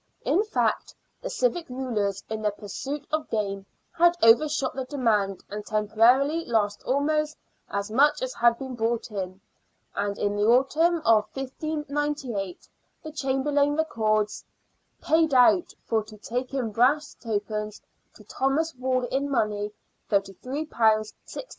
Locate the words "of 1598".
11.05-12.67